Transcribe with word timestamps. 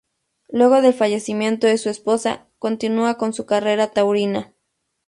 Luego 0.49 0.81
del 0.81 0.95
fallecimiento 0.95 1.67
de 1.67 1.77
su 1.77 1.87
esposa, 1.89 2.47
continúa 2.57 3.19
con 3.19 3.33
su 3.33 3.45
carrera 3.45 3.91
taurina. 3.91 4.51